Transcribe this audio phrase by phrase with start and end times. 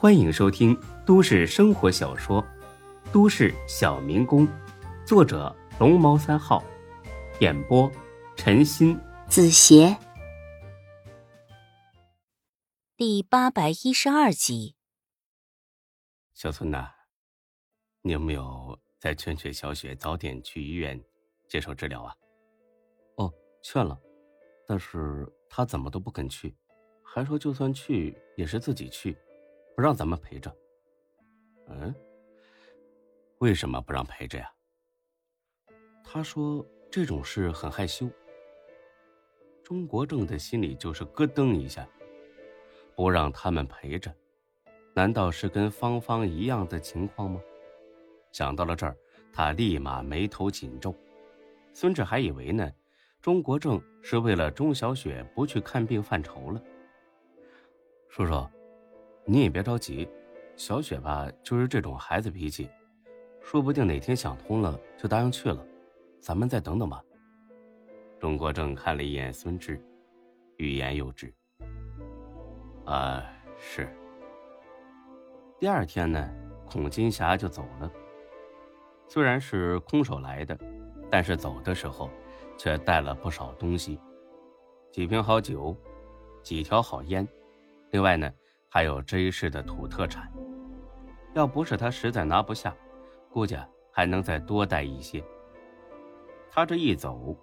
[0.00, 2.40] 欢迎收听都市生活小说
[3.12, 4.46] 《都市小民工》，
[5.04, 6.62] 作者龙猫三号，
[7.40, 7.90] 演播
[8.36, 9.98] 陈鑫、子邪，
[12.96, 14.76] 第八百一十二集。
[16.32, 16.90] 小孙呐，
[18.02, 21.02] 你有没有再劝劝小雪早点去医院
[21.48, 22.14] 接受治疗啊？
[23.16, 24.00] 哦，劝了，
[24.64, 26.56] 但是她怎么都不肯去，
[27.02, 29.18] 还说就算去也是自己去。
[29.78, 30.52] 不让咱们陪着，
[31.68, 31.94] 嗯，
[33.38, 34.52] 为什么不让陪着呀？
[36.02, 38.10] 他说这种事很害羞。
[39.62, 41.88] 钟国正的心里就是咯噔一下，
[42.96, 44.12] 不让他们陪着，
[44.94, 47.40] 难道是跟芳芳一样的情况吗？
[48.32, 48.96] 想到了这儿，
[49.32, 50.92] 他立马眉头紧皱。
[51.72, 52.68] 孙志还以为呢，
[53.22, 56.60] 钟国正是为了钟小雪不去看病犯愁了。
[58.08, 58.44] 叔叔。
[59.30, 60.08] 你也别着急，
[60.56, 62.66] 小雪吧就是这种孩子脾气，
[63.42, 65.62] 说不定哪天想通了就答应去了，
[66.18, 67.04] 咱们再等等吧。
[68.18, 69.78] 钟国正看了一眼孙志，
[70.56, 71.30] 欲言又止。
[72.86, 73.22] 啊，
[73.58, 73.94] 是。
[75.58, 76.26] 第二天呢，
[76.64, 77.92] 孔金霞就走了。
[79.08, 80.58] 虽然是空手来的，
[81.10, 82.08] 但是走的时候
[82.56, 84.00] 却带了不少东西，
[84.90, 85.76] 几瓶好酒，
[86.42, 87.28] 几条好烟，
[87.90, 88.32] 另外呢。
[88.70, 90.30] 还有 J 市的土特产，
[91.34, 92.76] 要不是他实在拿不下，
[93.30, 93.56] 估计
[93.90, 95.24] 还能再多带一些。
[96.50, 97.34] 他这一走，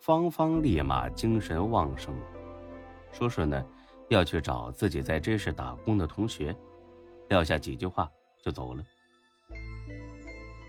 [0.00, 2.26] 芳芳立马精神旺盛了，
[3.12, 3.62] 说是呢
[4.08, 6.56] 要去找自己在 J 市打工的同学，
[7.28, 8.10] 撂下几句话
[8.42, 8.82] 就走了。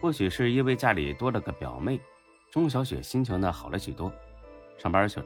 [0.02, 2.00] 或许是因为家里多了个表妹，
[2.52, 4.12] 钟小雪心情呢好了许多，
[4.78, 5.26] 上班去了。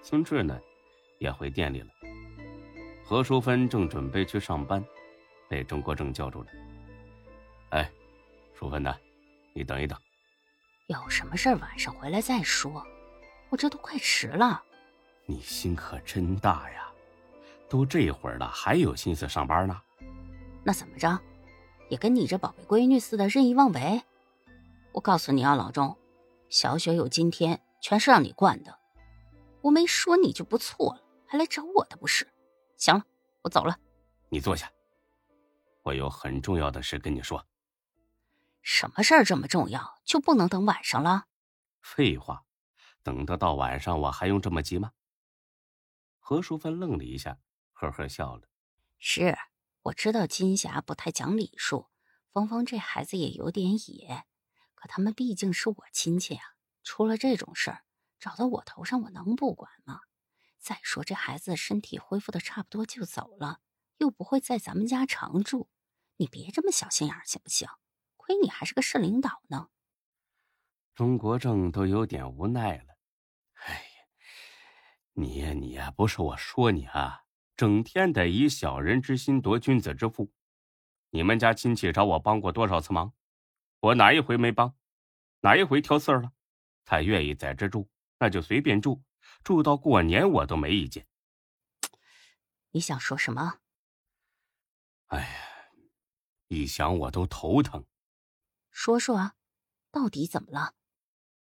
[0.00, 0.58] 孙志呢
[1.18, 1.88] 也回店里了。
[3.08, 4.84] 何淑芬正准备去上班，
[5.48, 6.48] 被钟国正叫住了。
[7.70, 7.88] 哎，
[8.52, 8.96] 淑芬呐，
[9.52, 9.96] 你等一等。
[10.88, 12.84] 有什么事晚上回来再说，
[13.48, 14.60] 我这都快迟了。
[15.24, 16.90] 你心可真大呀，
[17.68, 19.80] 都这会儿了还有心思上班呢？
[20.64, 21.16] 那怎么着，
[21.88, 24.02] 也跟你这宝贝闺女似的任意妄为？
[24.90, 25.96] 我告诉你啊，老钟，
[26.48, 28.76] 小雪有今天全是让你惯的。
[29.60, 32.26] 我没说你就不错了，还来找我的不是？
[32.76, 33.04] 行了，
[33.42, 33.78] 我走了。
[34.28, 34.70] 你坐下，
[35.82, 37.46] 我有很重要的事跟你说。
[38.62, 41.26] 什么事儿这么重要，就不能等晚上了？
[41.80, 42.44] 废话，
[43.02, 44.92] 等得到晚上我还用这么急吗？
[46.18, 47.38] 何淑芬愣了一下，
[47.72, 48.48] 呵呵笑了。
[48.98, 49.38] 是，
[49.82, 51.86] 我知道金霞不太讲礼数，
[52.32, 54.24] 芳芳这孩子也有点野，
[54.74, 56.42] 可他们毕竟是我亲戚啊，
[56.82, 57.84] 出了这种事儿，
[58.18, 60.00] 找到我头上，我能不管吗？
[60.66, 63.60] 再说这孩子身体恢复的差不多就走了，
[63.98, 65.68] 又不会在咱们家常住，
[66.16, 67.68] 你别这么小心眼行不行？
[68.16, 69.68] 亏你还是个市领导呢。
[70.92, 72.98] 钟国正都有点无奈了。
[73.64, 73.80] 哎呀，
[75.12, 77.20] 你呀你呀，不是我说你啊，
[77.56, 80.32] 整天得以小人之心夺君子之腹。
[81.10, 83.12] 你们家亲戚找我帮过多少次忙，
[83.78, 84.74] 我哪一回没帮？
[85.42, 86.32] 哪一回挑刺儿了？
[86.84, 87.88] 他愿意在这住，
[88.18, 89.00] 那就随便住。
[89.46, 91.06] 住到过年我都没意见。
[92.72, 93.60] 你想说什么？
[95.06, 95.28] 哎呀，
[96.48, 97.84] 一想我都头疼。
[98.72, 99.36] 说说啊，
[99.92, 100.74] 到底怎么了？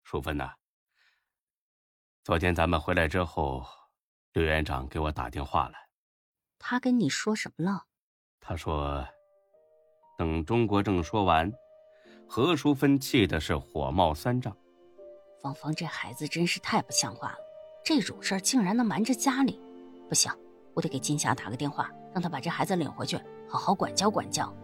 [0.02, 0.54] 淑芬呐，
[2.24, 3.66] 昨天咱们回来之后，
[4.32, 5.74] 刘院长给我打电话了。
[6.58, 7.84] 他跟你说什么了？
[8.40, 9.06] 他说，
[10.16, 11.52] 等钟国正说完，
[12.26, 14.56] 何淑芬气的是火冒三丈。
[15.42, 17.49] 芳芳这孩子真是太不像话了。
[17.84, 19.60] 这种事儿竟然能瞒着家里，
[20.08, 20.30] 不行，
[20.74, 23.18] 我得给金霞打个电话，让她把这孩子领回去，
[23.48, 24.54] 好好管教管教。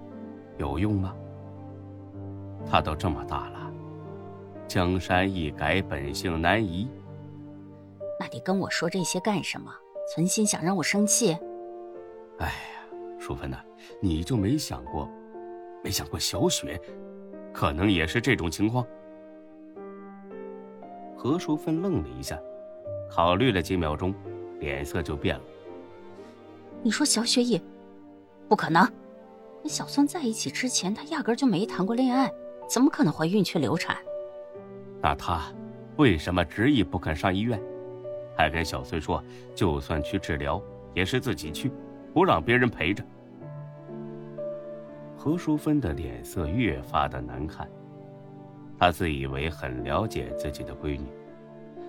[0.59, 1.15] 有用吗？
[2.69, 3.72] 他都这么大了，
[4.66, 6.88] 江山易改，本性难移。
[8.19, 9.72] 那你跟我说这些干什么？
[10.12, 11.37] 存心想让我生气？
[12.38, 12.53] 哎呀，
[13.19, 13.59] 淑芬呐，
[14.00, 15.09] 你就没想过，
[15.83, 16.80] 没想过小雪，
[17.53, 18.86] 可能也是这种情况？
[21.16, 22.39] 何淑芬愣了一下。
[23.10, 24.14] 考虑了几秒钟，
[24.60, 25.42] 脸色就变了。
[26.82, 27.60] 你说小雪也
[28.48, 28.86] 不可能，
[29.62, 32.30] 跟小孙在一起之前，她压根就没谈过恋爱，
[32.68, 33.97] 怎么可能怀孕却流产？
[35.00, 35.42] 那她
[35.97, 37.60] 为什么执意不肯上医院，
[38.36, 39.22] 还跟小孙说，
[39.54, 40.62] 就算去治疗
[40.94, 41.70] 也是自己去，
[42.12, 43.02] 不让别人陪着？
[45.16, 47.68] 何淑芬的脸色越发的难看，
[48.78, 51.06] 她自以为很了解自己的闺女。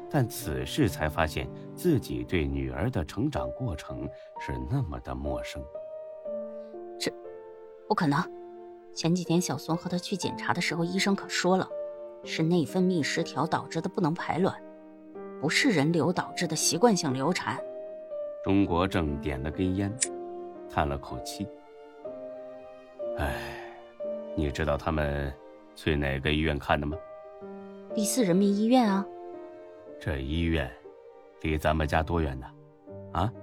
[0.09, 4.07] 但此时才发现自己对女儿的成长过程
[4.39, 5.61] 是那么的陌生。
[6.99, 7.11] 这
[7.87, 8.19] 不可能。
[8.93, 11.69] 前几天小孙和他去检查的时候，医生可说了，
[12.23, 14.55] 是内分泌失调导致的不能排卵，
[15.39, 17.59] 不是人流导致的习惯性流产。
[18.43, 19.95] 钟国正点了根烟，
[20.67, 21.45] 叹了口气
[23.19, 23.35] ：“哎，
[24.35, 25.31] 你知道他们
[25.75, 26.97] 去哪个医院看的吗？
[27.93, 29.05] 第四人民医院啊。
[29.99, 30.71] 这医院
[31.41, 32.47] 离咱们家多远呢？
[33.13, 33.33] 啊，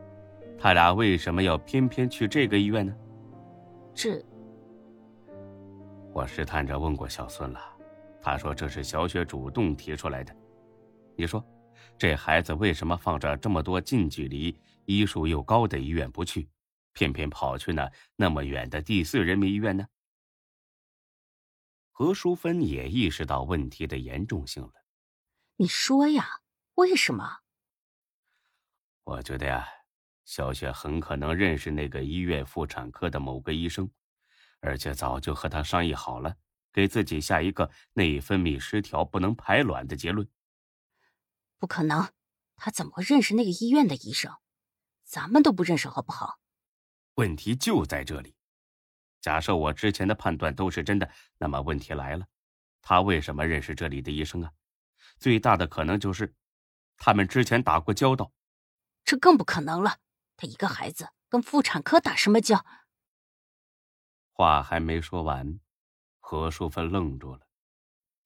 [0.58, 2.96] 他俩为什么要偏偏去这个医院呢？
[3.94, 4.24] 这……”
[6.12, 7.60] 我试探着问过小孙了，
[8.22, 10.34] 他说这是小雪主动提出来的。
[11.16, 11.44] 你说，
[11.98, 16.48] 这孩子为什么放着这么多近距离、医术又高的医院不去，
[16.92, 19.86] 偏偏跑去那那么远的第四人民医院呢？
[21.90, 24.72] 何淑芬也意识到问题的严重性了。
[25.56, 26.24] 你说呀，
[26.74, 27.40] 为什么？
[29.04, 29.66] 我觉得呀，
[30.24, 33.90] 小雪很可能认识那个医院妇产科的某个医生。
[34.60, 36.36] 而且早就和他商议好了，
[36.72, 40.26] 给自己下一个内分泌失调不能排卵的结论。
[41.58, 42.08] 不可能，
[42.56, 44.34] 他怎么会认识那个医院的医生？
[45.02, 46.40] 咱们都不认识，好不好？
[47.16, 48.34] 问题就在这里。
[49.20, 52.26] 假设我之前的判断都是真的，那么问题来了：
[52.80, 54.50] 他为什么认识这里的医生啊？
[55.18, 56.34] 最大的可能就是，
[56.96, 58.32] 他们之前打过交道。
[59.04, 59.98] 这更不可能了。
[60.36, 62.64] 他一个孩子跟妇产科打什么交？
[64.32, 65.60] 话还没说完，
[66.18, 67.46] 何淑芬愣住了。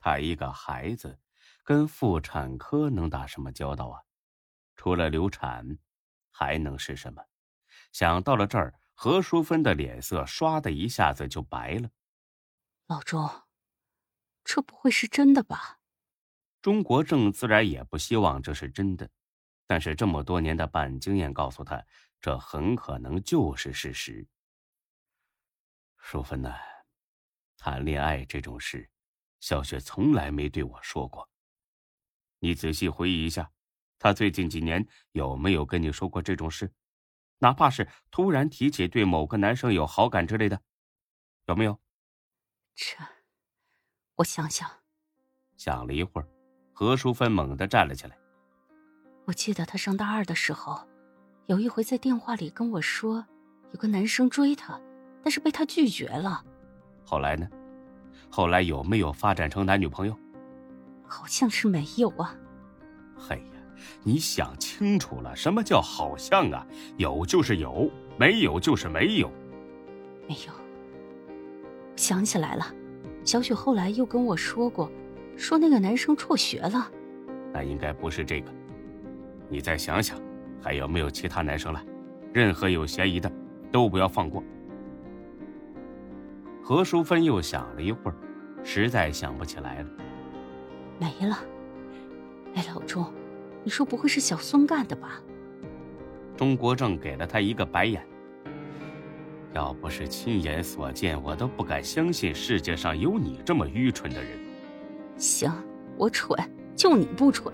[0.00, 1.20] 她一个孩子，
[1.62, 4.02] 跟妇产科能打什么交道啊？
[4.76, 5.78] 除了流产，
[6.30, 7.22] 还能是什么？
[7.92, 11.90] 想到了这儿，何淑芬的脸色唰的一下子就白了。
[12.86, 13.42] 老钟，
[14.44, 15.77] 这不会是真的吧？
[16.60, 19.08] 钟国正自然也不希望这是真的，
[19.66, 21.84] 但是这么多年的办案经验告诉他，
[22.20, 24.26] 这很可能就是事实。
[25.98, 26.54] 淑芬呐，
[27.56, 28.90] 谈恋爱这种事，
[29.40, 31.28] 小雪从来没对我说过。
[32.40, 33.50] 你仔细回忆一下，
[33.98, 36.72] 她最近几年有没有跟你说过这种事？
[37.38, 40.60] 哪怕是突然提起对某个男生有好感之类的，
[41.46, 41.80] 有没有？
[42.74, 42.96] 这，
[44.16, 44.68] 我想想。
[45.56, 46.28] 想了一会儿，
[46.80, 48.16] 何淑芬猛地站了起来。
[49.24, 50.78] 我记得她上大二的时候，
[51.46, 53.26] 有一回在电话里跟我说，
[53.72, 54.80] 有个男生追她。
[55.20, 56.44] 但是被她拒绝了。
[57.04, 57.48] 后来呢？
[58.30, 60.16] 后来有没有发展成男女朋友？
[61.04, 62.32] 好像是没有啊。
[63.16, 63.60] 嘿呀，
[64.04, 66.64] 你想清楚了，什么叫好像啊？
[66.96, 69.28] 有就是有，没有就是没有。
[70.28, 70.52] 没有。
[71.96, 72.72] 想起来了，
[73.24, 74.88] 小雪后来又跟我说过，
[75.38, 76.90] 说那个男生辍学了。
[77.52, 78.52] 那应该不是这个。
[79.48, 80.20] 你再想想，
[80.60, 81.82] 还有没有其他男生了？
[82.34, 83.32] 任何有嫌疑的，
[83.72, 84.42] 都不要放过。
[86.62, 88.14] 何淑芬又想了一会儿，
[88.62, 89.88] 实在想不起来了。
[90.98, 91.38] 没了。
[92.54, 93.10] 哎，老钟，
[93.64, 95.22] 你说不会是小松干的吧？
[96.36, 98.04] 钟国正给了他一个白眼。
[99.54, 104.47] 要不是亲眼所见，我都不敢相信世界上有你这么愚蠢的人。
[105.18, 105.52] 行，
[105.96, 106.38] 我蠢，
[106.76, 107.52] 就你不蠢。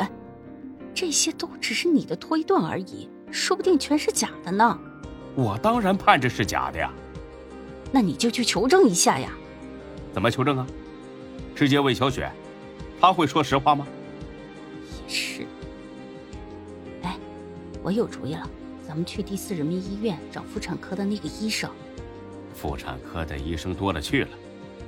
[0.94, 4.78] 这些都只是你的推断而已，说不定全是假的呢。
[5.34, 6.93] 我当然盼着是假的呀。
[7.90, 9.31] 那你就去求证一下呀。
[10.12, 10.66] 怎么求证啊？
[11.54, 12.30] 直接问小雪，
[13.00, 13.87] 她会说实话吗？
[15.02, 15.47] 也是。
[17.02, 17.16] 哎，
[17.83, 18.49] 我有主意了，
[18.87, 21.71] 咱们去第四人民医院找妇产科的那个医生。
[22.54, 24.28] 妇产科的医生多了去了，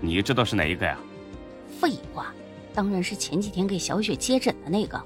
[0.01, 0.99] 你知道是哪一个呀？
[1.81, 2.33] 废话，
[2.77, 5.03] 当然是前几天给小雪接诊的那个。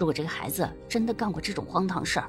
[0.00, 2.28] 如果这个孩子真的干过这种荒唐事儿，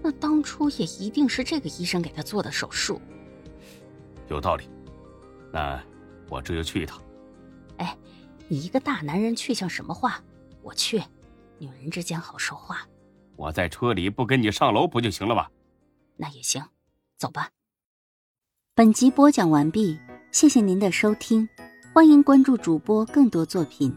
[0.00, 3.02] 那当初也一定是这个医生给他做的手术。
[4.28, 4.70] 有道理，
[5.52, 5.82] 那
[6.28, 7.02] 我这就去一趟。
[7.78, 7.98] 哎，
[8.46, 10.22] 你一个大男人去像什么话？
[10.62, 11.02] 我去，
[11.58, 12.86] 女人之间好说话。
[13.34, 15.48] 我在车里不跟你上楼不就行了吗？
[16.16, 16.62] 那也行，
[17.18, 17.48] 走吧。
[18.76, 19.98] 本集播讲完毕，
[20.30, 21.48] 谢谢您的收听，
[21.92, 23.92] 欢迎关注主播更多作品。